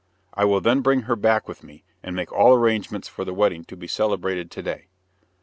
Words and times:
I 0.33 0.45
will 0.45 0.61
then 0.61 0.81
bring 0.81 1.01
her 1.01 1.15
back 1.15 1.47
with 1.47 1.61
me, 1.63 1.83
and 2.01 2.15
make 2.15 2.31
all 2.31 2.55
arrangements 2.55 3.07
for 3.07 3.23
the 3.23 3.35
wedding 3.35 3.63
to 3.65 3.77
be 3.77 3.85
celebrated 3.85 4.49
to 4.49 4.63
day." 4.63 4.87